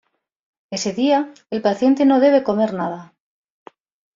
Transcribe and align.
Ese 0.71 0.93
día, 0.93 1.31
el 1.51 1.61
paciente 1.61 2.05
no 2.05 2.19
debe 2.19 2.41
comer 2.41 2.73
nada. 2.73 3.13